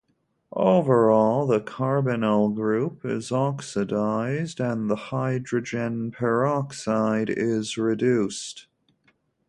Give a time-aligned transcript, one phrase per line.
[0.55, 8.65] Overall, the carbonyl group is oxidized, and the hydrogen peroxide is reduced.